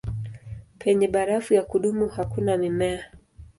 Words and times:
Penye 0.79 1.07
barafu 1.13 1.53
ya 1.53 1.63
kudumu 1.63 2.07
hakuna 2.07 2.57
mimea. 2.57 3.05